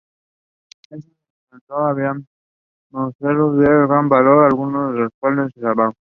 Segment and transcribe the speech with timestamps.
[0.89, 1.11] En su
[1.53, 2.13] interior había
[2.91, 5.93] mausoleos de gran valor, algunos de los cuales se salvaron.